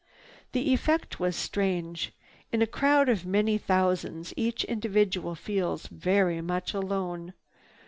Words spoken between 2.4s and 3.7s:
In a crowd of many